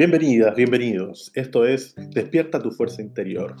Bienvenidas, 0.00 0.56
bienvenidos. 0.56 1.30
Esto 1.34 1.66
es 1.66 1.94
Despierta 2.14 2.58
tu 2.62 2.70
fuerza 2.70 3.02
interior. 3.02 3.54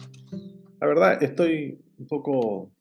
La 0.80 0.86
verdad, 0.86 1.22
estoy 1.22 1.78
un 1.98 2.06
poco 2.06 2.72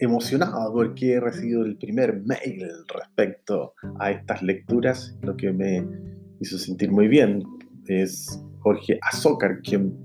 emocionado 0.00 0.72
porque 0.72 1.12
he 1.12 1.20
recibido 1.20 1.64
el 1.64 1.76
primer 1.76 2.20
mail 2.24 2.66
respecto 2.92 3.74
a 4.00 4.10
estas 4.10 4.42
lecturas, 4.42 5.16
lo 5.22 5.36
que 5.36 5.52
me 5.52 5.86
hizo 6.40 6.58
sentir 6.58 6.90
muy 6.90 7.06
bien. 7.06 7.44
Es 7.86 8.42
Jorge 8.58 8.98
Azócar 9.00 9.60
quien 9.62 9.96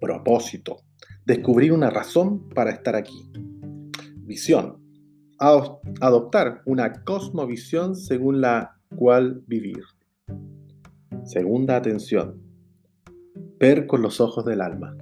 Propósito 0.00 0.83
descubrir 1.24 1.72
una 1.72 1.90
razón 1.90 2.48
para 2.50 2.70
estar 2.70 2.96
aquí. 2.96 3.30
Visión. 4.18 4.78
Adoptar 5.38 6.62
una 6.64 7.04
cosmovisión 7.04 7.96
según 7.96 8.40
la 8.40 8.78
cual 8.96 9.42
vivir. 9.46 9.82
Segunda 11.24 11.76
atención. 11.76 12.40
Ver 13.58 13.86
con 13.86 14.02
los 14.02 14.20
ojos 14.20 14.44
del 14.44 14.60
alma. 14.60 14.96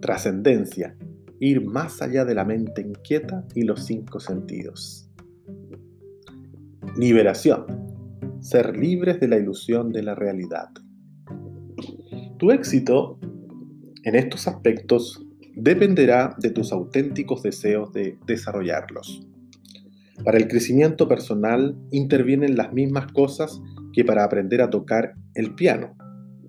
Trascendencia. 0.00 0.96
Ir 1.38 1.64
más 1.64 2.00
allá 2.00 2.24
de 2.24 2.34
la 2.34 2.44
mente 2.44 2.80
inquieta 2.80 3.44
y 3.54 3.62
los 3.62 3.84
cinco 3.84 4.20
sentidos. 4.20 5.10
Liberación. 6.96 7.66
Ser 8.40 8.76
libres 8.76 9.20
de 9.20 9.28
la 9.28 9.36
ilusión 9.36 9.92
de 9.92 10.02
la 10.02 10.14
realidad. 10.14 10.68
Tu 12.38 12.50
éxito 12.50 13.18
en 14.06 14.14
estos 14.14 14.46
aspectos 14.46 15.20
dependerá 15.56 16.36
de 16.38 16.50
tus 16.50 16.72
auténticos 16.72 17.42
deseos 17.42 17.92
de 17.92 18.16
desarrollarlos. 18.24 19.26
Para 20.24 20.38
el 20.38 20.46
crecimiento 20.46 21.08
personal 21.08 21.76
intervienen 21.90 22.56
las 22.56 22.72
mismas 22.72 23.10
cosas 23.12 23.60
que 23.92 24.04
para 24.04 24.22
aprender 24.22 24.62
a 24.62 24.70
tocar 24.70 25.14
el 25.34 25.56
piano 25.56 25.96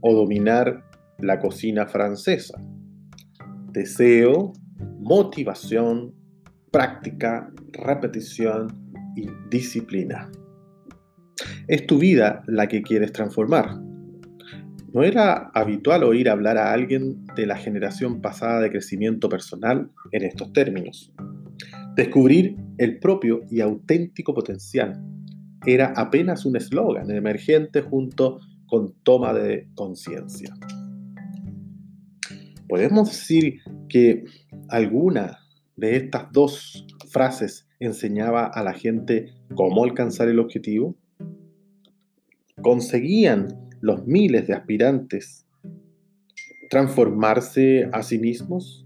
o 0.02 0.14
dominar 0.14 0.86
la 1.18 1.40
cocina 1.40 1.88
francesa. 1.88 2.62
Deseo, 3.72 4.54
motivación, 5.00 6.14
práctica, 6.72 7.52
repetición 7.74 8.68
y 9.16 9.28
disciplina. 9.50 10.32
Es 11.68 11.88
tu 11.88 11.98
vida 11.98 12.44
la 12.46 12.68
que 12.68 12.84
quieres 12.84 13.12
transformar. 13.14 13.87
No 14.98 15.04
era 15.04 15.52
habitual 15.54 16.04
oír 16.04 16.28
hablar 16.28 16.58
a 16.58 16.74
alguien 16.74 17.24
de 17.36 17.46
la 17.46 17.56
generación 17.56 18.20
pasada 18.20 18.62
de 18.62 18.72
crecimiento 18.72 19.30
personal 19.30 19.92
en 20.12 20.24
estos 20.24 20.52
términos. 20.54 21.14
Descubrir 21.96 22.56
el 22.80 22.98
propio 22.98 23.42
y 23.52 23.62
auténtico 23.62 24.34
potencial 24.34 25.00
era 25.68 25.94
apenas 25.96 26.48
un 26.48 26.56
eslogan 26.56 27.12
emergente 27.12 27.84
junto 27.84 28.40
con 28.66 28.96
toma 29.04 29.36
de 29.36 29.68
conciencia. 29.76 30.52
Podemos 32.68 33.12
decir 33.12 33.60
que 33.90 34.24
alguna 34.68 35.38
de 35.76 35.96
estas 35.96 36.32
dos 36.32 36.88
frases 37.12 37.68
enseñaba 37.80 38.48
a 38.48 38.64
la 38.64 38.74
gente 38.74 39.36
cómo 39.54 39.84
alcanzar 39.84 40.28
el 40.28 40.40
objetivo. 40.40 40.98
Conseguían 42.64 43.67
los 43.88 44.06
miles 44.06 44.46
de 44.48 44.54
aspirantes 44.54 45.48
transformarse 46.70 47.90
a 47.94 48.04
sí 48.04 48.20
mismos? 48.20 48.86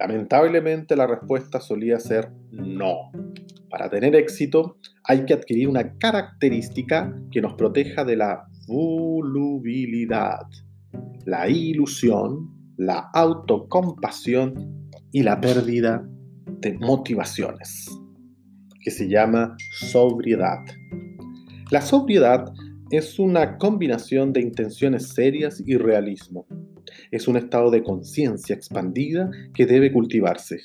Lamentablemente 0.00 0.96
la 0.96 1.06
respuesta 1.06 1.60
solía 1.60 2.00
ser 2.00 2.32
no. 2.50 3.12
Para 3.70 3.88
tener 3.88 4.16
éxito 4.16 4.78
hay 5.04 5.24
que 5.24 5.34
adquirir 5.34 5.68
una 5.68 5.96
característica 5.96 7.16
que 7.30 7.40
nos 7.40 7.54
proteja 7.54 8.04
de 8.04 8.16
la 8.16 8.48
volubilidad, 8.66 10.42
la 11.24 11.48
ilusión, 11.48 12.50
la 12.76 13.10
autocompasión 13.14 14.90
y 15.12 15.22
la 15.22 15.40
pérdida 15.40 16.04
de 16.60 16.72
motivaciones, 16.78 17.86
que 18.80 18.90
se 18.90 19.08
llama 19.08 19.56
sobriedad. 19.78 20.58
La 21.70 21.80
sobriedad 21.80 22.52
es 22.92 23.18
una 23.18 23.56
combinación 23.56 24.34
de 24.34 24.42
intenciones 24.42 25.08
serias 25.08 25.62
y 25.66 25.78
realismo. 25.78 26.46
Es 27.10 27.26
un 27.26 27.38
estado 27.38 27.70
de 27.70 27.82
conciencia 27.82 28.54
expandida 28.54 29.30
que 29.54 29.64
debe 29.64 29.90
cultivarse. 29.90 30.60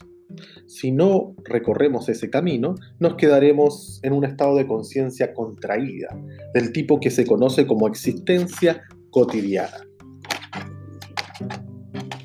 Si 0.66 0.92
no 0.92 1.36
recorremos 1.46 2.10
ese 2.10 2.30
camino, 2.30 2.76
nos 3.00 3.16
quedaremos 3.16 4.02
en 4.04 4.12
un 4.12 4.26
estado 4.26 4.58
de 4.58 4.68
conciencia 4.68 5.34
contraída, 5.34 6.10
del 6.54 6.74
tipo 6.74 7.00
que 7.00 7.12
se 7.12 7.26
conoce 7.26 7.66
como 7.66 7.88
existencia 7.88 8.84
cotidiana. 9.10 9.78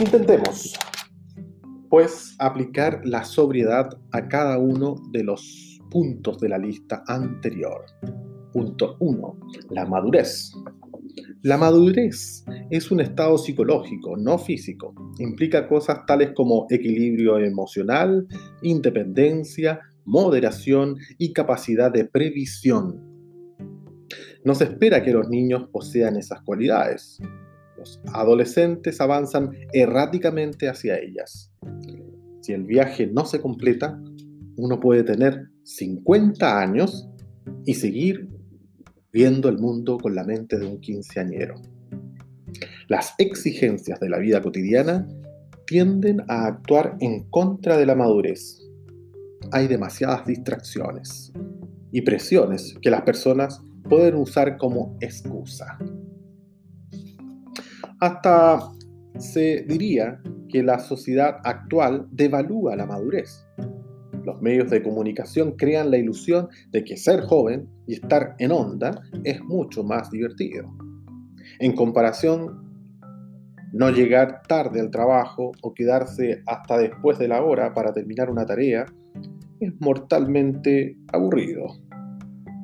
Intentemos, 0.01 0.75
pues, 1.89 2.35
aplicar 2.41 3.03
la 3.05 3.23
sobriedad 3.23 3.89
a 4.11 4.27
cada 4.27 4.59
uno 4.59 4.97
de 5.13 5.23
los 5.23 5.81
puntos 5.93 6.41
de 6.41 6.49
la 6.49 6.59
lista 6.59 7.05
anterior. 7.07 7.85
Punto 8.53 8.97
1. 9.01 9.39
La 9.71 9.87
madurez. 9.87 10.53
La 11.43 11.57
madurez 11.57 12.45
es 12.71 12.91
un 12.91 13.01
estado 13.01 13.37
psicológico, 13.39 14.17
no 14.17 14.39
físico. 14.39 14.95
Implica 15.19 15.67
cosas 15.69 16.07
tales 16.07 16.33
como 16.37 16.67
equilibrio 16.71 17.39
emocional, 17.39 18.27
independencia, 18.63 19.81
moderación 20.05 20.97
y 21.19 21.33
capacidad 21.33 21.91
de 21.91 22.05
previsión. 22.05 23.01
No 24.45 24.55
se 24.55 24.65
espera 24.65 25.03
que 25.03 25.13
los 25.13 25.29
niños 25.29 25.69
posean 25.73 26.17
esas 26.17 26.43
cualidades. 26.43 27.19
Los 27.79 28.01
adolescentes 28.13 29.01
avanzan 29.01 29.51
erráticamente 29.73 30.69
hacia 30.69 30.99
ellas. 30.99 31.53
Si 32.41 32.53
el 32.53 32.65
viaje 32.65 33.07
no 33.07 33.25
se 33.25 33.41
completa, 33.41 34.01
uno 34.57 34.79
puede 34.81 35.05
tener 35.05 35.49
50 35.63 36.61
años 36.61 37.09
y 37.65 37.75
seguir 37.75 38.29
viendo 39.13 39.49
el 39.49 39.59
mundo 39.59 39.99
con 39.99 40.15
la 40.15 40.25
mente 40.25 40.59
de 40.59 40.67
un 40.67 40.81
quinceañero. 40.81 41.57
Las 42.89 43.15
exigencias 43.19 44.01
de 44.01 44.09
la 44.09 44.19
vida 44.19 44.41
cotidiana 44.41 45.07
tienden 45.67 46.23
a 46.29 46.47
actuar 46.47 46.97
en 47.01 47.25
contra 47.31 47.77
de 47.77 47.87
la 47.87 47.95
madurez. 47.95 48.59
Hay 49.53 49.69
demasiadas 49.69 50.27
distracciones 50.27 51.33
y 51.91 52.01
presiones 52.03 52.75
que 52.81 52.91
las 52.91 53.03
personas 53.03 53.63
pueden 53.89 54.17
usar 54.17 54.57
como 54.57 54.97
excusa. 55.01 55.79
Hasta 58.01 58.61
se 59.19 59.65
diría 59.69 60.21
que 60.49 60.63
la 60.63 60.79
sociedad 60.79 61.37
actual 61.45 62.09
devalúa 62.11 62.77
la 62.77 62.87
madurez 62.87 63.47
los 64.25 64.41
medios 64.41 64.71
de 64.71 64.83
comunicación 64.83 65.53
crean 65.53 65.91
la 65.91 65.99
ilusión 65.99 66.49
de 66.71 66.85
que 66.85 66.97
ser 66.97 67.21
joven 67.23 67.69
y 67.87 67.95
estar 67.95 68.35
en 68.39 68.53
onda 68.53 69.03
es 69.25 69.43
mucho 69.43 69.83
más 69.83 70.11
divertido. 70.11 70.71
En 71.61 71.75
comparación, 71.75 72.63
no 73.73 73.91
llegar 73.91 74.43
tarde 74.49 74.81
al 74.81 74.91
trabajo 74.91 75.53
o 75.63 75.75
quedarse 75.75 76.43
hasta 76.47 76.79
después 76.79 77.19
de 77.19 77.29
la 77.29 77.43
hora 77.43 77.73
para 77.75 77.93
terminar 77.93 78.31
una 78.31 78.47
tarea 78.47 78.87
es 79.61 79.73
mortalmente 79.81 80.97
aburrido. 81.13 81.67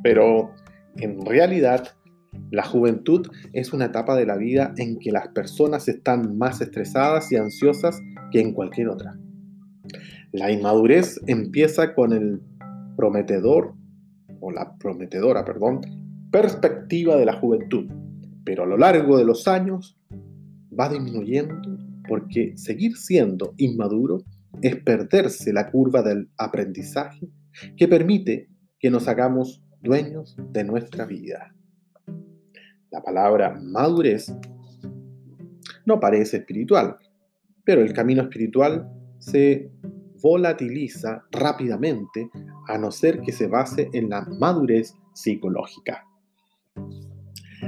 Pero 0.03 0.51
en 0.97 1.25
realidad, 1.25 1.89
La 2.51 2.65
juventud 2.65 3.27
es 3.53 3.73
una 3.73 3.87
etapa 3.87 4.17
de 4.17 4.27
la 4.27 4.37
vida 4.37 4.73
en 4.77 4.99
que 4.99 5.13
las 5.13 5.29
personas 5.29 5.89
están 5.89 6.39
más 6.39 6.61
estresadas 6.61 7.31
y 7.33 7.37
ansiosas 7.37 8.01
que 8.31 8.41
en 8.41 8.53
cualquier 8.53 8.89
otra. 8.89 9.19
La 10.33 10.51
inmadurez 10.51 11.21
empieza 11.27 11.95
con 11.95 12.13
el 12.13 12.43
prometedor, 12.97 13.75
o 14.41 14.51
la 14.51 14.77
prometedora, 14.77 15.45
perdón, 15.45 15.81
perspectiva 16.31 17.17
de 17.17 17.25
la 17.25 17.33
juventud, 17.35 17.91
pero 18.45 18.65
a 18.65 18.67
lo 18.67 18.77
largo 18.77 19.17
de 19.17 19.25
los 19.25 19.49
años 19.49 19.99
va 20.79 20.89
disminuyendo 20.89 21.57
porque 22.07 22.53
seguir 22.57 22.97
siendo 22.97 23.55
inmaduro 23.57 24.23
es 24.63 24.77
perderse 24.77 25.53
la 25.53 25.71
curva 25.71 26.03
del 26.03 26.29
aprendizaje 26.37 27.29
que 27.77 27.89
permite 27.89 28.49
que 28.79 28.91
nos 28.91 29.09
hagamos 29.09 29.63
dueños 29.83 30.37
de 30.53 30.65
nuestra 30.65 31.07
vida. 31.07 31.55
La 32.91 33.03
palabra 33.03 33.59
madurez 33.61 34.35
no 35.87 36.01
parece 36.01 36.39
espiritual, 36.39 36.97
pero 37.65 37.83
el 37.83 37.93
camino 37.93 38.23
espiritual 38.23 38.91
se 39.19 39.71
volatiliza 40.23 41.25
rápidamente 41.31 42.31
a 42.69 42.79
no 42.79 42.91
ser 42.91 43.21
que 43.21 43.33
se 43.33 43.47
base 43.47 43.91
en 43.93 44.09
la 44.11 44.23
madurez 44.23 44.95
psicológica. 45.13 46.05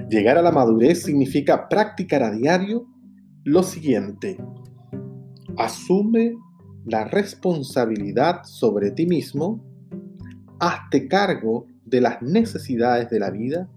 Llegar 0.08 0.38
a 0.38 0.42
la 0.42 0.52
madurez 0.52 1.02
significa 1.02 1.68
practicar 1.68 2.22
a 2.22 2.30
diario 2.30 2.86
lo 3.44 3.62
siguiente. 3.62 4.36
Asume 5.56 6.36
la 6.84 7.04
responsabilidad 7.04 8.42
sobre 8.44 8.90
ti 8.90 9.06
mismo, 9.06 9.64
hazte 10.58 11.08
cargo 11.08 11.66
de 11.84 12.00
las 12.00 12.22
necesidades 12.22 13.10
de 13.10 13.18
la 13.18 13.30
vida 13.30 13.68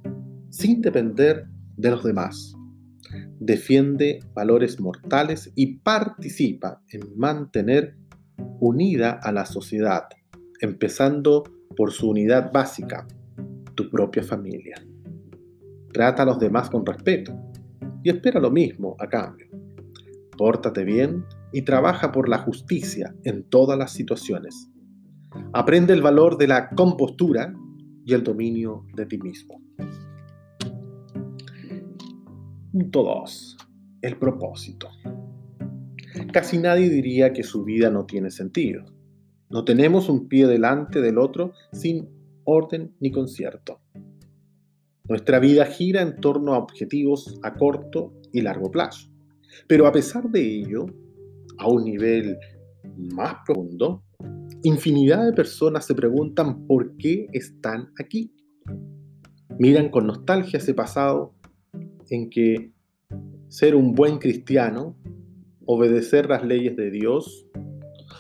sin 0.50 0.81
depender 0.81 1.48
de 1.78 1.92
los 1.92 2.04
demás. 2.04 2.54
Defiende 3.40 4.20
valores 4.34 4.80
mortales 4.80 5.52
y 5.56 5.78
participa 5.80 6.81
en 6.90 7.02
mantener 7.18 7.96
unida 8.60 9.20
a 9.22 9.32
la 9.32 9.46
sociedad, 9.46 10.04
empezando 10.60 11.44
por 11.76 11.92
su 11.92 12.10
unidad 12.10 12.52
básica, 12.52 13.08
tu 13.76 13.90
propia 13.90 14.24
familia. 14.24 14.76
Trata 15.92 16.24
a 16.24 16.26
los 16.26 16.40
demás 16.40 16.70
con 16.70 16.86
respeto 16.86 17.34
y 18.04 18.10
espera 18.10 18.40
lo 18.40 18.52
mismo 18.52 18.96
a 19.00 19.08
cambio. 19.08 19.48
Pórtate 20.38 20.84
bien 20.84 21.26
y 21.52 21.62
trabaja 21.62 22.12
por 22.12 22.28
la 22.28 22.40
justicia 22.40 23.16
en 23.24 23.44
todas 23.44 23.78
las 23.78 23.92
situaciones. 23.92 24.70
Aprende 25.54 25.94
el 25.94 26.02
valor 26.02 26.38
de 26.38 26.48
la 26.48 26.70
compostura 26.70 27.54
y 28.06 28.14
el 28.14 28.24
dominio 28.24 28.86
de 28.96 29.06
ti 29.06 29.18
mismo. 29.18 29.62
Punto 32.72 33.04
2. 33.04 33.58
El 34.02 34.18
propósito. 34.18 34.90
Casi 36.31 36.57
nadie 36.57 36.89
diría 36.89 37.33
que 37.33 37.44
su 37.44 37.63
vida 37.63 37.89
no 37.89 38.06
tiene 38.06 38.31
sentido. 38.31 38.83
No 39.50 39.63
tenemos 39.63 40.10
un 40.10 40.27
pie 40.27 40.48
delante 40.48 41.01
del 41.01 41.18
otro 41.18 41.54
sin 41.71 42.10
orden 42.44 42.95
ni 43.00 43.12
concierto. 43.12 43.81
Nuestra 45.07 45.39
vida 45.39 45.65
gira 45.65 46.01
en 46.01 46.15
torno 46.15 46.54
a 46.54 46.60
objetivos 46.60 47.39
a 47.44 47.56
corto 47.56 48.13
y 48.31 48.42
largo 48.42 48.71
plazo. 48.71 49.10
Pero 49.68 49.86
a 49.86 49.92
pesar 49.92 50.30
de 50.30 50.42
ello, 50.42 50.86
a 51.57 51.68
un 51.68 51.83
nivel 51.83 52.38
más 52.98 53.36
profundo, 53.45 54.04
infinidad 54.63 55.25
de 55.25 55.33
personas 55.33 55.86
se 55.86 55.94
preguntan 55.94 56.65
por 56.65 56.95
qué 56.98 57.27
están 57.33 57.92
aquí. 58.00 58.33
Miran 59.60 59.89
con 59.89 60.07
nostalgia 60.07 60.57
ese 60.57 60.74
pasado 60.74 61.36
en 62.10 62.30
que 62.30 62.71
ser 63.50 63.75
un 63.75 63.94
buen 63.94 64.18
cristiano, 64.18 64.95
obedecer 65.65 66.30
las 66.30 66.44
leyes 66.44 66.75
de 66.75 66.92
Dios, 66.92 67.48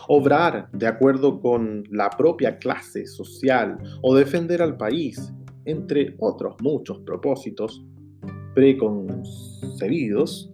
obrar 0.07 0.69
de 0.71 0.87
acuerdo 0.87 1.39
con 1.39 1.83
la 1.89 2.09
propia 2.09 2.57
clase 2.57 3.05
social 3.05 3.77
o 4.01 4.15
defender 4.15 4.61
al 4.61 4.77
país, 4.77 5.33
entre 5.65 6.15
otros 6.19 6.55
muchos 6.61 6.99
propósitos 6.99 7.85
preconcebidos, 8.53 10.51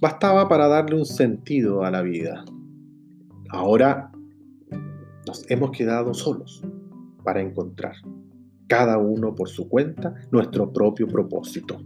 bastaba 0.00 0.48
para 0.48 0.66
darle 0.68 0.96
un 0.96 1.04
sentido 1.04 1.84
a 1.84 1.90
la 1.90 2.02
vida. 2.02 2.44
Ahora 3.50 4.10
nos 5.26 5.48
hemos 5.50 5.70
quedado 5.70 6.14
solos 6.14 6.62
para 7.22 7.40
encontrar 7.40 7.94
cada 8.66 8.98
uno 8.98 9.34
por 9.34 9.48
su 9.48 9.68
cuenta, 9.68 10.14
nuestro 10.30 10.72
propio 10.72 11.06
propósito. 11.08 11.80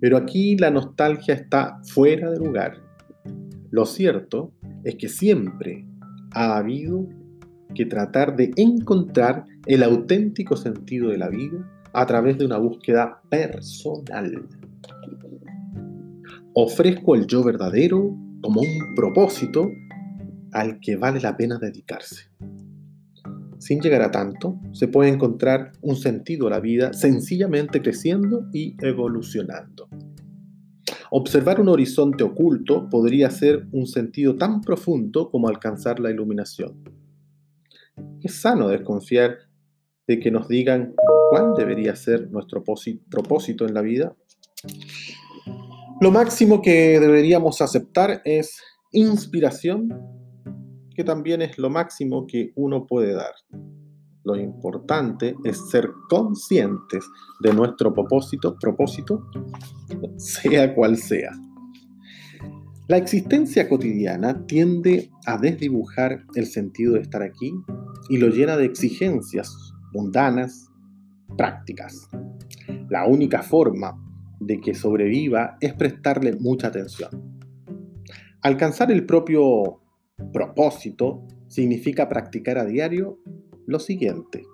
Pero 0.00 0.16
aquí 0.16 0.56
la 0.56 0.70
nostalgia 0.70 1.34
está 1.34 1.78
fuera 1.84 2.30
de 2.30 2.38
lugar. 2.38 2.78
Lo 3.70 3.86
cierto 3.86 4.52
es 4.84 4.96
que 4.96 5.08
siempre 5.08 5.86
ha 6.32 6.56
habido 6.56 7.06
que 7.74 7.86
tratar 7.86 8.36
de 8.36 8.50
encontrar 8.56 9.44
el 9.66 9.82
auténtico 9.82 10.56
sentido 10.56 11.10
de 11.10 11.18
la 11.18 11.28
vida 11.28 11.70
a 11.92 12.06
través 12.06 12.38
de 12.38 12.46
una 12.46 12.58
búsqueda 12.58 13.20
personal. 13.28 14.48
Ofrezco 16.54 17.14
el 17.14 17.26
yo 17.26 17.44
verdadero 17.44 18.16
como 18.40 18.60
un 18.60 18.94
propósito 18.96 19.70
al 20.52 20.80
que 20.80 20.96
vale 20.96 21.20
la 21.20 21.36
pena 21.36 21.58
dedicarse. 21.58 22.30
Sin 23.60 23.78
llegar 23.80 24.00
a 24.00 24.10
tanto, 24.10 24.58
se 24.72 24.88
puede 24.88 25.10
encontrar 25.10 25.72
un 25.82 25.94
sentido 25.94 26.46
a 26.46 26.50
la 26.50 26.60
vida 26.60 26.94
sencillamente 26.94 27.82
creciendo 27.82 28.46
y 28.54 28.74
evolucionando. 28.80 29.86
Observar 31.10 31.60
un 31.60 31.68
horizonte 31.68 32.24
oculto 32.24 32.88
podría 32.88 33.28
ser 33.28 33.66
un 33.72 33.86
sentido 33.86 34.36
tan 34.36 34.62
profundo 34.62 35.30
como 35.30 35.46
alcanzar 35.46 36.00
la 36.00 36.10
iluminación. 36.10 36.82
Es 38.22 38.40
sano 38.40 38.68
desconfiar 38.68 39.36
de 40.06 40.18
que 40.18 40.30
nos 40.30 40.48
digan 40.48 40.94
cuál 41.28 41.52
debería 41.54 41.94
ser 41.94 42.30
nuestro 42.30 42.64
propósito 43.10 43.66
en 43.66 43.74
la 43.74 43.82
vida. 43.82 44.16
Lo 46.00 46.10
máximo 46.10 46.62
que 46.62 46.98
deberíamos 46.98 47.60
aceptar 47.60 48.22
es 48.24 48.58
inspiración 48.90 50.19
también 51.04 51.42
es 51.42 51.58
lo 51.58 51.70
máximo 51.70 52.26
que 52.26 52.52
uno 52.56 52.86
puede 52.86 53.14
dar. 53.14 53.32
Lo 54.24 54.36
importante 54.36 55.34
es 55.44 55.70
ser 55.70 55.90
conscientes 56.08 57.04
de 57.40 57.54
nuestro 57.54 57.92
propósito, 57.94 58.56
propósito, 58.60 59.26
sea 60.16 60.74
cual 60.74 60.96
sea. 60.96 61.30
La 62.86 62.96
existencia 62.96 63.68
cotidiana 63.68 64.46
tiende 64.46 65.10
a 65.24 65.38
desdibujar 65.38 66.24
el 66.34 66.46
sentido 66.46 66.94
de 66.94 67.02
estar 67.02 67.22
aquí 67.22 67.52
y 68.08 68.18
lo 68.18 68.28
llena 68.28 68.56
de 68.56 68.64
exigencias 68.64 69.72
mundanas, 69.92 70.68
prácticas. 71.36 72.08
La 72.88 73.06
única 73.06 73.42
forma 73.42 73.96
de 74.40 74.60
que 74.60 74.74
sobreviva 74.74 75.56
es 75.60 75.72
prestarle 75.74 76.34
mucha 76.34 76.66
atención. 76.66 77.40
Alcanzar 78.42 78.90
el 78.90 79.06
propio 79.06 79.79
Propósito 80.32 81.26
significa 81.48 82.08
practicar 82.08 82.58
a 82.58 82.64
diario 82.64 83.18
lo 83.66 83.80
siguiente. 83.80 84.44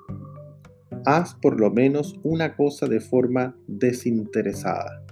Haz 1.04 1.34
por 1.34 1.60
lo 1.60 1.70
menos 1.70 2.18
una 2.22 2.56
cosa 2.56 2.86
de 2.86 3.00
forma 3.00 3.56
desinteresada. 3.66 5.04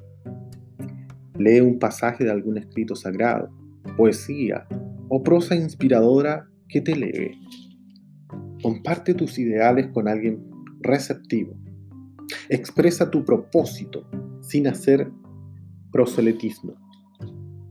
Lee 1.38 1.60
un 1.60 1.78
pasaje 1.78 2.24
de 2.24 2.30
algún 2.30 2.58
escrito 2.58 2.96
sagrado, 2.96 3.50
poesía 3.96 4.66
o 5.08 5.22
prosa 5.22 5.54
inspiradora 5.54 6.48
que 6.68 6.80
te 6.80 6.96
lee. 6.96 7.38
Comparte 8.62 9.14
tus 9.14 9.38
ideales 9.38 9.88
con 9.88 10.08
alguien 10.08 10.42
receptivo. 10.80 11.54
Expresa 12.48 13.10
tu 13.10 13.24
propósito 13.24 14.06
sin 14.40 14.66
hacer 14.66 15.10
proselitismo. 15.92 16.74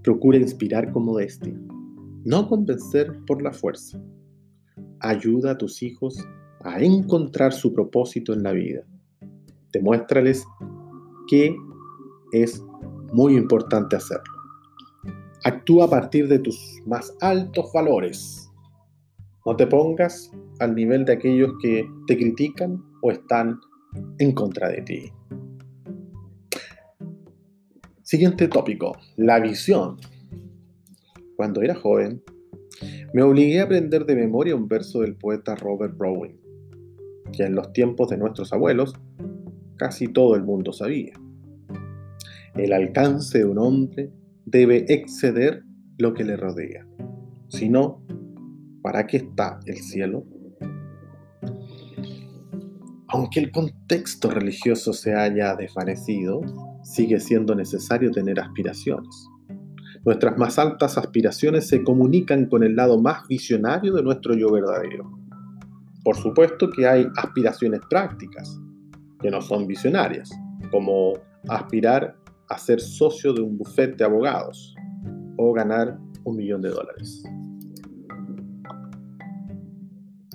Procura 0.03 0.37
inspirar 0.37 0.91
con 0.91 1.05
modestia 1.05 1.53
no 2.23 2.47
convencer 2.47 3.19
por 3.25 3.41
la 3.41 3.51
fuerza. 3.51 4.01
Ayuda 4.99 5.51
a 5.51 5.57
tus 5.57 5.83
hijos 5.83 6.17
a 6.61 6.79
encontrar 6.81 7.53
su 7.53 7.73
propósito 7.73 8.33
en 8.33 8.43
la 8.43 8.51
vida. 8.51 8.83
Demuéstrales 9.71 10.45
que 11.27 11.55
es 12.31 12.63
muy 13.11 13.35
importante 13.35 13.95
hacerlo. 13.95 14.23
Actúa 15.43 15.85
a 15.85 15.89
partir 15.89 16.27
de 16.27 16.39
tus 16.39 16.81
más 16.85 17.13
altos 17.19 17.71
valores. 17.73 18.49
No 19.45 19.55
te 19.55 19.67
pongas 19.67 20.31
al 20.59 20.73
nivel 20.73 21.03
de 21.03 21.13
aquellos 21.13 21.51
que 21.61 21.85
te 22.07 22.17
critican 22.17 22.81
o 23.01 23.11
están 23.11 23.59
en 24.19 24.31
contra 24.31 24.69
de 24.69 24.81
ti. 24.81 25.11
Siguiente 28.03 28.47
tópico, 28.47 28.97
la 29.17 29.39
visión 29.39 29.97
cuando 31.35 31.61
era 31.61 31.75
joven, 31.75 32.21
me 33.13 33.21
obligué 33.21 33.59
a 33.59 33.63
aprender 33.63 34.05
de 34.05 34.15
memoria 34.15 34.55
un 34.55 34.67
verso 34.67 35.01
del 35.01 35.15
poeta 35.15 35.55
Robert 35.55 35.97
Browning, 35.97 36.39
que 37.31 37.43
en 37.43 37.55
los 37.55 37.71
tiempos 37.73 38.09
de 38.09 38.17
nuestros 38.17 38.51
abuelos 38.53 38.93
casi 39.77 40.07
todo 40.07 40.35
el 40.35 40.43
mundo 40.43 40.71
sabía. 40.73 41.13
El 42.55 42.73
alcance 42.73 43.39
de 43.39 43.45
un 43.45 43.57
hombre 43.57 44.11
debe 44.45 44.85
exceder 44.87 45.63
lo 45.97 46.13
que 46.13 46.23
le 46.23 46.37
rodea. 46.37 46.85
Si 47.49 47.69
no, 47.69 48.03
¿para 48.81 49.07
qué 49.07 49.17
está 49.17 49.59
el 49.65 49.77
cielo? 49.77 50.25
Aunque 53.07 53.39
el 53.39 53.51
contexto 53.51 54.31
religioso 54.31 54.91
se 54.91 55.13
haya 55.13 55.55
desvanecido, 55.55 56.41
sigue 56.83 57.19
siendo 57.19 57.53
necesario 57.53 58.11
tener 58.11 58.39
aspiraciones. 58.39 59.27
Nuestras 60.05 60.37
más 60.37 60.59
altas 60.59 60.97
aspiraciones 60.97 61.67
se 61.67 61.81
comunican 61.83 62.47
con 62.47 62.63
el 62.63 62.75
lado 62.75 62.99
más 62.99 63.25
visionario 63.27 63.93
de 63.93 64.03
nuestro 64.03 64.35
yo 64.35 64.51
verdadero. 64.51 65.09
Por 66.03 66.17
supuesto 66.17 66.69
que 66.69 66.85
hay 66.85 67.07
aspiraciones 67.15 67.79
prácticas, 67.89 68.59
que 69.21 69.31
no 69.31 69.41
son 69.41 69.65
visionarias, 69.65 70.29
como 70.71 71.13
aspirar 71.47 72.17
a 72.49 72.57
ser 72.57 72.81
socio 72.81 73.33
de 73.33 73.41
un 73.41 73.57
bufete 73.57 73.95
de 73.95 74.03
abogados 74.03 74.75
o 75.37 75.53
ganar 75.53 75.97
un 76.25 76.35
millón 76.35 76.61
de 76.61 76.69
dólares. 76.69 77.23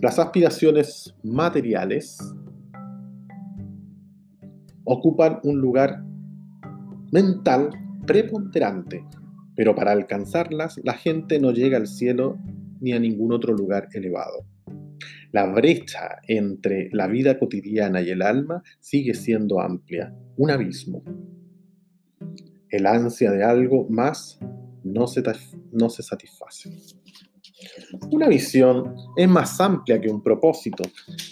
Las 0.00 0.18
aspiraciones 0.18 1.14
materiales 1.22 2.18
ocupan 4.84 5.40
un 5.42 5.60
lugar 5.60 6.02
mental 7.12 7.70
preponderante, 8.06 9.04
pero 9.58 9.74
para 9.74 9.90
alcanzarlas 9.90 10.78
la 10.84 10.94
gente 10.94 11.40
no 11.40 11.50
llega 11.50 11.78
al 11.78 11.88
cielo 11.88 12.38
ni 12.80 12.92
a 12.92 13.00
ningún 13.00 13.32
otro 13.32 13.52
lugar 13.52 13.88
elevado. 13.92 14.46
La 15.32 15.46
brecha 15.46 16.20
entre 16.28 16.88
la 16.92 17.08
vida 17.08 17.40
cotidiana 17.40 18.00
y 18.00 18.10
el 18.10 18.22
alma 18.22 18.62
sigue 18.78 19.14
siendo 19.14 19.60
amplia, 19.60 20.14
un 20.36 20.52
abismo. 20.52 21.02
El 22.70 22.86
ansia 22.86 23.32
de 23.32 23.42
algo 23.42 23.88
más 23.90 24.38
no 24.84 25.08
se, 25.08 25.24
no 25.72 25.90
se 25.90 26.04
satisface. 26.04 26.70
Una 28.12 28.28
visión 28.28 28.94
es 29.16 29.28
más 29.28 29.60
amplia 29.60 30.00
que 30.00 30.08
un 30.08 30.22
propósito, 30.22 30.84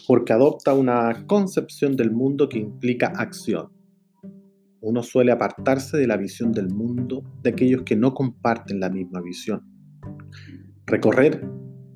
porque 0.09 0.33
adopta 0.33 0.75
una 0.75 1.25
concepción 1.29 1.95
del 1.95 2.11
mundo 2.11 2.49
que 2.49 2.59
implica 2.59 3.07
acción. 3.07 3.76
Uno 4.81 5.03
suele 5.03 5.33
apartarse 5.33 5.97
de 5.97 6.07
la 6.07 6.17
visión 6.17 6.53
del 6.53 6.69
mundo 6.69 7.25
de 7.43 7.51
aquellos 7.51 7.83
que 7.83 7.97
no 7.97 8.15
comparten 8.15 8.81
la 8.81 8.91
misma 8.91 9.21
visión. 9.21 9.63
Recorrer 10.87 11.45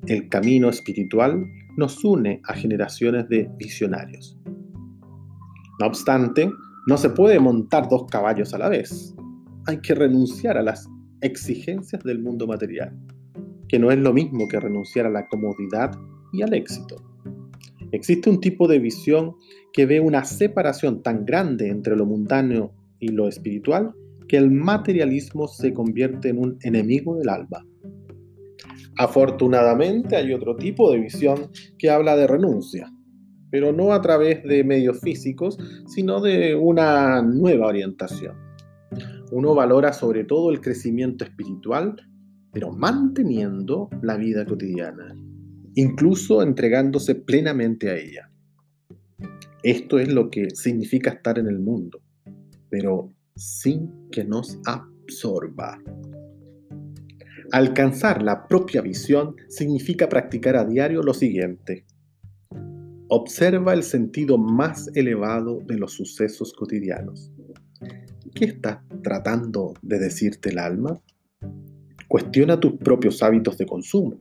el 0.07 0.29
camino 0.29 0.69
espiritual 0.69 1.45
nos 1.77 2.03
une 2.03 2.41
a 2.45 2.53
generaciones 2.53 3.29
de 3.29 3.49
visionarios. 3.57 4.37
No 5.79 5.87
obstante, 5.87 6.49
no 6.87 6.97
se 6.97 7.09
puede 7.09 7.39
montar 7.39 7.87
dos 7.87 8.05
caballos 8.09 8.53
a 8.53 8.57
la 8.57 8.69
vez. 8.69 9.15
Hay 9.67 9.79
que 9.81 9.95
renunciar 9.95 10.57
a 10.57 10.63
las 10.63 10.89
exigencias 11.21 12.03
del 12.03 12.19
mundo 12.19 12.47
material, 12.47 12.97
que 13.67 13.79
no 13.79 13.91
es 13.91 13.99
lo 13.99 14.11
mismo 14.11 14.47
que 14.47 14.59
renunciar 14.59 15.05
a 15.05 15.11
la 15.11 15.27
comodidad 15.27 15.91
y 16.33 16.41
al 16.41 16.53
éxito. 16.53 17.10
Existe 17.91 18.29
un 18.29 18.39
tipo 18.39 18.67
de 18.67 18.79
visión 18.79 19.35
que 19.73 19.85
ve 19.85 19.99
una 19.99 20.23
separación 20.23 21.01
tan 21.01 21.25
grande 21.25 21.69
entre 21.69 21.95
lo 21.95 22.05
mundano 22.05 22.71
y 22.99 23.09
lo 23.09 23.27
espiritual 23.27 23.93
que 24.27 24.37
el 24.37 24.49
materialismo 24.49 25.47
se 25.47 25.73
convierte 25.73 26.29
en 26.29 26.37
un 26.37 26.57
enemigo 26.61 27.17
del 27.17 27.27
alma. 27.27 27.65
Afortunadamente 28.97 30.15
hay 30.15 30.33
otro 30.33 30.55
tipo 30.55 30.91
de 30.91 30.99
visión 30.99 31.49
que 31.77 31.89
habla 31.89 32.15
de 32.15 32.27
renuncia, 32.27 32.89
pero 33.49 33.73
no 33.73 33.93
a 33.93 34.01
través 34.01 34.43
de 34.43 34.63
medios 34.63 35.01
físicos, 35.01 35.57
sino 35.87 36.21
de 36.21 36.55
una 36.55 37.21
nueva 37.21 37.67
orientación. 37.67 38.35
Uno 39.31 39.53
valora 39.53 39.91
sobre 39.91 40.23
todo 40.23 40.51
el 40.51 40.61
crecimiento 40.61 41.25
espiritual, 41.25 41.95
pero 42.53 42.71
manteniendo 42.71 43.89
la 44.01 44.15
vida 44.17 44.45
cotidiana, 44.45 45.15
incluso 45.75 46.41
entregándose 46.41 47.15
plenamente 47.15 47.89
a 47.89 47.95
ella. 47.95 48.31
Esto 49.63 49.99
es 49.99 50.07
lo 50.07 50.29
que 50.29 50.49
significa 50.51 51.11
estar 51.11 51.37
en 51.37 51.47
el 51.47 51.59
mundo, 51.59 52.01
pero 52.69 53.13
sin 53.35 54.09
que 54.11 54.23
nos 54.23 54.59
absorba. 54.65 55.79
Alcanzar 57.51 58.23
la 58.23 58.47
propia 58.47 58.81
visión 58.81 59.35
significa 59.49 60.07
practicar 60.07 60.55
a 60.55 60.65
diario 60.65 61.03
lo 61.03 61.13
siguiente. 61.13 61.85
Observa 63.09 63.73
el 63.73 63.83
sentido 63.83 64.37
más 64.37 64.89
elevado 64.95 65.59
de 65.59 65.77
los 65.77 65.93
sucesos 65.93 66.53
cotidianos. 66.53 67.29
¿Qué 68.33 68.45
está 68.45 68.85
tratando 69.03 69.73
de 69.81 69.99
decirte 69.99 70.51
el 70.51 70.59
alma? 70.59 70.97
Cuestiona 72.07 72.59
tus 72.59 72.77
propios 72.77 73.21
hábitos 73.21 73.57
de 73.57 73.65
consumo. 73.65 74.17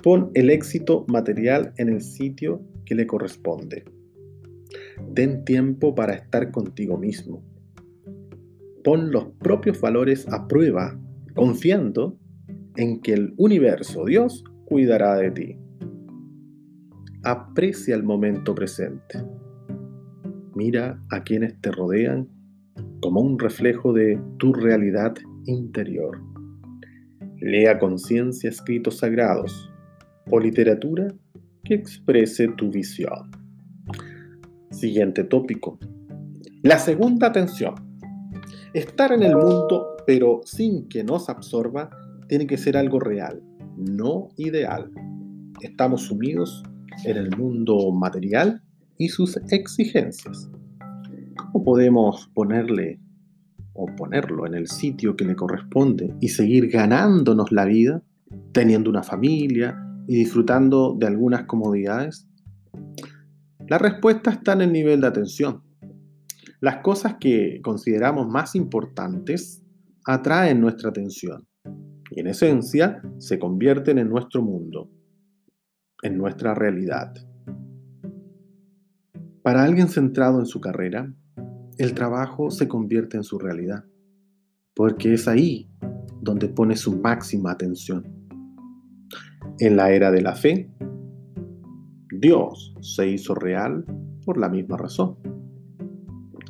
Pon 0.00 0.30
el 0.34 0.48
éxito 0.50 1.04
material 1.08 1.72
en 1.76 1.88
el 1.88 2.02
sitio 2.02 2.62
que 2.86 2.94
le 2.94 3.08
corresponde. 3.08 3.84
Ten 5.14 5.44
tiempo 5.44 5.96
para 5.96 6.14
estar 6.14 6.52
contigo 6.52 6.96
mismo. 6.96 7.42
Pon 8.84 9.10
los 9.10 9.24
propios 9.40 9.80
valores 9.80 10.28
a 10.32 10.46
prueba 10.46 10.96
confiando 11.34 12.16
en 12.76 13.00
que 13.00 13.12
el 13.12 13.34
universo, 13.38 14.04
Dios, 14.04 14.44
cuidará 14.66 15.16
de 15.16 15.32
ti. 15.32 15.58
Aprecia 17.24 17.96
el 17.96 18.04
momento 18.04 18.54
presente. 18.54 19.24
Mira 20.54 21.02
a 21.10 21.24
quienes 21.24 21.60
te 21.60 21.72
rodean 21.72 22.28
como 23.00 23.20
un 23.20 23.36
reflejo 23.36 23.92
de 23.92 24.20
tu 24.38 24.52
realidad 24.52 25.16
interior. 25.44 26.22
Lea 27.40 27.80
conciencia 27.80 28.48
escritos 28.48 28.98
sagrados 28.98 29.72
o 30.30 30.40
literatura 30.40 31.08
que 31.64 31.74
exprese 31.74 32.48
tu 32.48 32.70
visión. 32.70 33.30
Siguiente 34.70 35.24
tópico. 35.24 35.78
La 36.62 36.78
segunda 36.78 37.28
atención. 37.28 37.74
Estar 38.74 39.12
en 39.12 39.22
el 39.22 39.36
mundo 39.36 39.98
pero 40.08 40.40
sin 40.46 40.88
que 40.88 41.04
nos 41.04 41.28
absorba, 41.28 41.90
tiene 42.28 42.46
que 42.46 42.56
ser 42.56 42.78
algo 42.78 42.98
real, 42.98 43.42
no 43.76 44.30
ideal. 44.38 44.90
Estamos 45.60 46.04
sumidos 46.04 46.62
en 47.04 47.18
el 47.18 47.36
mundo 47.36 47.92
material 47.92 48.62
y 48.96 49.10
sus 49.10 49.36
exigencias. 49.50 50.50
¿Cómo 51.36 51.62
podemos 51.62 52.30
ponerle 52.32 52.98
o 53.74 53.84
ponerlo 53.84 54.46
en 54.46 54.54
el 54.54 54.68
sitio 54.68 55.14
que 55.14 55.26
le 55.26 55.36
corresponde 55.36 56.14
y 56.22 56.28
seguir 56.28 56.70
ganándonos 56.70 57.52
la 57.52 57.66
vida, 57.66 58.02
teniendo 58.52 58.88
una 58.88 59.02
familia 59.02 59.78
y 60.08 60.16
disfrutando 60.16 60.96
de 60.98 61.06
algunas 61.06 61.44
comodidades? 61.44 62.26
La 63.68 63.76
respuesta 63.78 64.30
está 64.30 64.54
en 64.54 64.62
el 64.62 64.72
nivel 64.72 65.02
de 65.02 65.06
atención. 65.06 65.62
Las 66.60 66.78
cosas 66.78 67.16
que 67.20 67.60
consideramos 67.62 68.26
más 68.26 68.56
importantes 68.56 69.62
atraen 70.06 70.60
nuestra 70.60 70.88
atención 70.88 71.46
y 72.10 72.20
en 72.20 72.26
esencia 72.26 73.02
se 73.18 73.38
convierten 73.38 73.98
en 73.98 74.08
nuestro 74.08 74.42
mundo, 74.42 74.90
en 76.02 76.16
nuestra 76.16 76.54
realidad. 76.54 77.12
Para 79.42 79.62
alguien 79.62 79.88
centrado 79.88 80.40
en 80.40 80.46
su 80.46 80.60
carrera, 80.60 81.12
el 81.76 81.92
trabajo 81.92 82.50
se 82.50 82.66
convierte 82.66 83.18
en 83.18 83.24
su 83.24 83.38
realidad, 83.38 83.84
porque 84.74 85.12
es 85.12 85.28
ahí 85.28 85.70
donde 86.22 86.48
pone 86.48 86.76
su 86.76 86.98
máxima 86.98 87.52
atención. 87.52 88.17
En 89.58 89.76
la 89.76 89.90
era 89.92 90.10
de 90.10 90.22
la 90.22 90.34
fe, 90.34 90.70
Dios 92.12 92.74
se 92.80 93.08
hizo 93.08 93.34
real 93.34 93.84
por 94.24 94.38
la 94.38 94.48
misma 94.48 94.76
razón. 94.76 95.16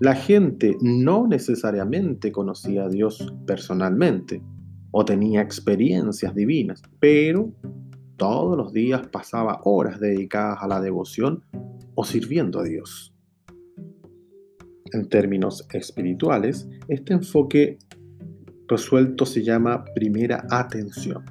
La 0.00 0.14
gente 0.14 0.76
no 0.80 1.26
necesariamente 1.26 2.30
conocía 2.30 2.84
a 2.84 2.88
Dios 2.88 3.32
personalmente 3.46 4.42
o 4.92 5.04
tenía 5.04 5.40
experiencias 5.40 6.34
divinas, 6.34 6.82
pero 7.00 7.52
todos 8.16 8.56
los 8.56 8.72
días 8.72 9.06
pasaba 9.08 9.60
horas 9.64 10.00
dedicadas 10.00 10.58
a 10.60 10.68
la 10.68 10.80
devoción 10.80 11.42
o 11.94 12.04
sirviendo 12.04 12.60
a 12.60 12.64
Dios. 12.64 13.14
En 14.92 15.08
términos 15.08 15.66
espirituales, 15.72 16.68
este 16.88 17.12
enfoque 17.12 17.78
resuelto 18.68 19.26
se 19.26 19.42
llama 19.42 19.84
primera 19.94 20.46
atención. 20.50 21.24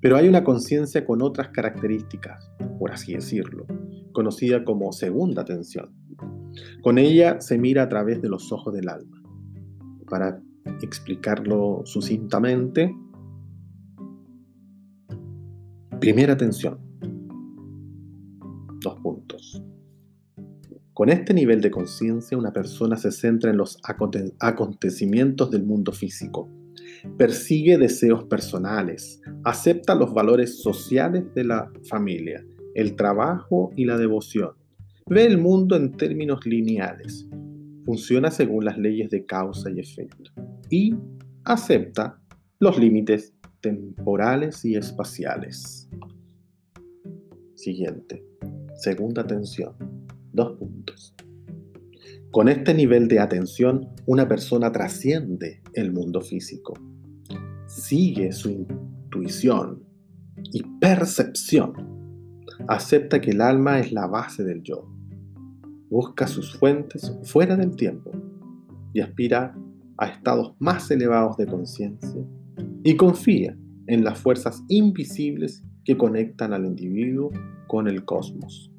Pero 0.00 0.16
hay 0.16 0.28
una 0.28 0.44
conciencia 0.44 1.04
con 1.04 1.22
otras 1.22 1.48
características, 1.48 2.50
por 2.78 2.92
así 2.92 3.14
decirlo, 3.14 3.66
conocida 4.12 4.64
como 4.64 4.92
segunda 4.92 5.42
atención 5.42 6.00
con 6.82 6.98
ella 6.98 7.40
se 7.40 7.58
mira 7.58 7.82
a 7.82 7.88
través 7.88 8.20
de 8.22 8.28
los 8.28 8.52
ojos 8.52 8.74
del 8.74 8.88
alma. 8.88 9.22
Para 10.08 10.42
explicarlo 10.82 11.82
sucintamente, 11.84 12.94
primera 16.00 16.32
atención. 16.32 16.78
Dos 18.80 18.98
puntos. 19.00 19.62
Con 20.92 21.08
este 21.08 21.32
nivel 21.32 21.60
de 21.60 21.70
conciencia, 21.70 22.36
una 22.36 22.52
persona 22.52 22.96
se 22.96 23.10
centra 23.10 23.50
en 23.50 23.56
los 23.56 23.78
acontecimientos 24.38 25.50
del 25.50 25.64
mundo 25.64 25.92
físico, 25.92 26.48
persigue 27.16 27.78
deseos 27.78 28.24
personales, 28.24 29.20
acepta 29.44 29.94
los 29.94 30.12
valores 30.12 30.62
sociales 30.62 31.24
de 31.34 31.44
la 31.44 31.70
familia, 31.88 32.44
el 32.74 32.96
trabajo 32.96 33.72
y 33.76 33.84
la 33.84 33.96
devoción, 33.96 34.52
ve 35.06 35.26
el 35.26 35.38
mundo 35.38 35.76
en 35.76 35.92
términos 35.96 36.44
lineales, 36.46 37.28
funciona 37.84 38.30
según 38.30 38.64
las 38.64 38.78
leyes 38.78 39.10
de 39.10 39.24
causa 39.24 39.70
y 39.70 39.80
efecto 39.80 40.30
y 40.68 40.94
acepta 41.44 42.20
los 42.58 42.78
límites 42.78 43.34
temporales 43.60 44.64
y 44.64 44.76
espaciales. 44.76 45.88
Siguiente. 47.54 48.24
Segunda 48.74 49.22
atención. 49.22 49.74
Dos 50.32 50.56
puntos. 50.58 51.14
Con 52.30 52.48
este 52.48 52.72
nivel 52.72 53.08
de 53.08 53.18
atención, 53.18 53.88
una 54.06 54.28
persona 54.28 54.70
trasciende 54.72 55.59
el 55.74 55.92
mundo 55.92 56.20
físico. 56.20 56.74
Sigue 57.66 58.32
su 58.32 58.50
intuición 58.50 59.84
y 60.52 60.62
percepción. 60.80 61.72
Acepta 62.68 63.20
que 63.20 63.30
el 63.30 63.40
alma 63.40 63.80
es 63.80 63.92
la 63.92 64.06
base 64.06 64.44
del 64.44 64.62
yo. 64.62 64.88
Busca 65.88 66.26
sus 66.26 66.56
fuentes 66.56 67.12
fuera 67.24 67.56
del 67.56 67.74
tiempo 67.76 68.10
y 68.92 69.00
aspira 69.00 69.56
a 69.98 70.06
estados 70.06 70.54
más 70.58 70.90
elevados 70.90 71.36
de 71.36 71.46
conciencia 71.46 72.24
y 72.82 72.96
confía 72.96 73.56
en 73.86 74.04
las 74.04 74.18
fuerzas 74.18 74.62
invisibles 74.68 75.64
que 75.84 75.96
conectan 75.96 76.52
al 76.52 76.64
individuo 76.64 77.30
con 77.66 77.88
el 77.88 78.04
cosmos. 78.04 78.72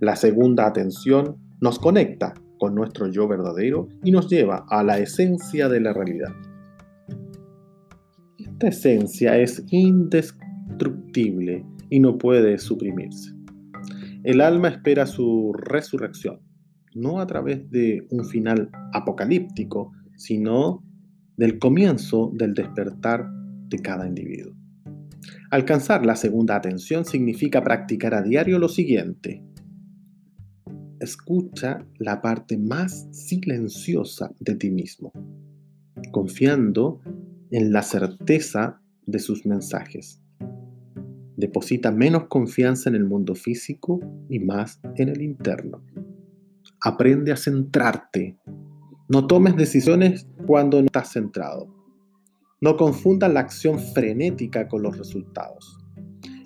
La 0.00 0.16
segunda 0.16 0.66
atención 0.66 1.36
nos 1.60 1.78
conecta 1.78 2.34
nuestro 2.70 3.08
yo 3.08 3.28
verdadero 3.28 3.88
y 4.02 4.10
nos 4.10 4.28
lleva 4.28 4.66
a 4.68 4.82
la 4.82 4.98
esencia 4.98 5.68
de 5.68 5.80
la 5.80 5.92
realidad. 5.92 6.32
Esta 8.38 8.68
esencia 8.68 9.38
es 9.38 9.64
indestructible 9.70 11.64
y 11.90 12.00
no 12.00 12.18
puede 12.18 12.58
suprimirse. 12.58 13.32
El 14.22 14.40
alma 14.40 14.68
espera 14.68 15.06
su 15.06 15.52
resurrección, 15.52 16.40
no 16.94 17.20
a 17.20 17.26
través 17.26 17.70
de 17.70 18.06
un 18.10 18.24
final 18.24 18.70
apocalíptico, 18.92 19.92
sino 20.16 20.82
del 21.36 21.58
comienzo 21.58 22.30
del 22.34 22.54
despertar 22.54 23.28
de 23.68 23.78
cada 23.80 24.06
individuo. 24.06 24.54
Alcanzar 25.50 26.04
la 26.04 26.16
segunda 26.16 26.56
atención 26.56 27.04
significa 27.04 27.62
practicar 27.62 28.14
a 28.14 28.22
diario 28.22 28.58
lo 28.58 28.68
siguiente. 28.68 29.42
Escucha 31.00 31.84
la 31.98 32.22
parte 32.22 32.56
más 32.56 33.08
silenciosa 33.10 34.32
de 34.40 34.54
ti 34.54 34.70
mismo, 34.70 35.12
confiando 36.12 37.00
en 37.50 37.72
la 37.72 37.82
certeza 37.82 38.80
de 39.06 39.18
sus 39.18 39.44
mensajes. 39.44 40.20
Deposita 41.36 41.90
menos 41.90 42.28
confianza 42.28 42.88
en 42.88 42.94
el 42.94 43.04
mundo 43.04 43.34
físico 43.34 44.00
y 44.28 44.38
más 44.38 44.80
en 44.96 45.08
el 45.08 45.20
interno. 45.20 45.84
Aprende 46.80 47.32
a 47.32 47.36
centrarte. 47.36 48.38
No 49.08 49.26
tomes 49.26 49.56
decisiones 49.56 50.28
cuando 50.46 50.80
no 50.80 50.86
estás 50.86 51.12
centrado. 51.12 51.74
No 52.60 52.76
confundan 52.76 53.34
la 53.34 53.40
acción 53.40 53.78
frenética 53.78 54.68
con 54.68 54.82
los 54.82 54.96
resultados. 54.96 55.76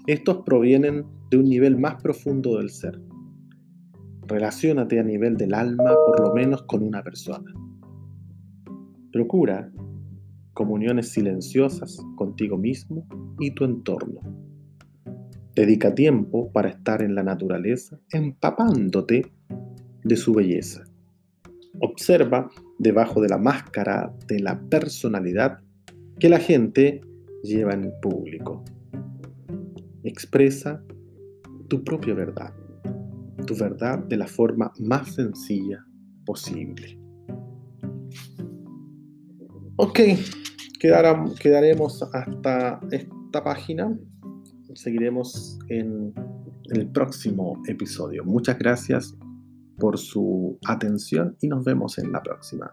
Estos 0.07 0.39
provienen 0.45 1.05
de 1.31 1.37
un 1.37 1.45
nivel 1.45 1.77
más 1.77 2.03
profundo 2.03 2.57
del 2.57 2.71
ser. 2.71 2.99
Relaciónate 4.29 5.01
a 5.01 5.03
nivel 5.03 5.39
del 5.39 5.55
alma 5.55 5.95
por 6.07 6.21
lo 6.21 6.35
menos 6.35 6.63
con 6.65 6.83
una 6.83 7.03
persona. 7.03 7.51
Procura 9.11 9.73
comuniones 10.53 11.09
silenciosas 11.09 11.99
contigo 12.17 12.59
mismo 12.59 13.07
y 13.41 13.53
tu 13.53 13.65
entorno. 13.65 14.21
Dedica 15.55 15.95
tiempo 15.95 16.53
para 16.53 16.69
estar 16.69 17.01
en 17.01 17.15
la 17.15 17.23
naturaleza, 17.23 17.99
empapándote 18.13 19.33
de 20.05 20.17
su 20.17 20.35
belleza. 20.35 20.85
Observa 21.81 22.51
debajo 22.79 23.23
de 23.23 23.31
la 23.31 23.39
máscara 23.39 24.15
de 24.27 24.41
la 24.41 24.61
personalidad 24.69 25.59
que 26.21 26.29
la 26.29 26.39
gente 26.39 27.01
lleva 27.43 27.73
en 27.73 27.93
público. 28.03 28.63
Expresa 30.03 30.83
tu 31.69 31.83
propia 31.83 32.15
verdad, 32.15 32.53
tu 33.49 33.57
verdad 33.57 33.99
de 34.05 34.19
la 34.19 34.27
forma 34.27 34.71
más 34.79 35.15
sencilla 35.15 35.83
posible. 36.27 37.01
Ok, 39.77 40.01
quedaremos 40.79 42.03
hasta 42.13 42.79
esta 42.91 43.43
página. 43.43 43.99
Seguiremos 44.75 45.59
en 45.69 46.13
el 46.75 46.91
próximo 46.91 47.63
episodio. 47.67 48.23
Muchas 48.25 48.59
gracias 48.59 49.17
por 49.79 49.97
su 49.97 50.59
atención 50.67 51.35
y 51.41 51.49
nos 51.49 51.65
vemos 51.65 51.97
en 51.99 52.13
la 52.13 52.23
próxima. 52.23 52.71